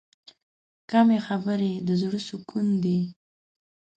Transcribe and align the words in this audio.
کمې 0.89 1.19
خبرې، 1.27 1.73
د 1.87 1.89
زړه 2.01 2.19
سکون 2.27 2.67
دی. 2.83 2.99